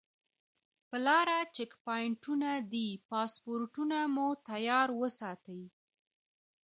پر 0.89 0.99
لاره 1.07 1.39
چیک 1.55 1.71
پواینټونه 1.83 2.49
دي 2.71 2.87
پاسپورټونه 3.09 3.97
مو 4.13 4.27
تیار 4.49 4.89
وساتئ. 4.99 5.61